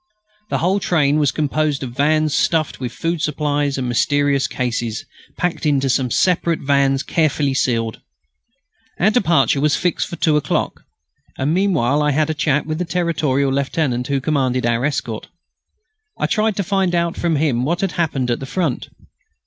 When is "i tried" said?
16.17-16.55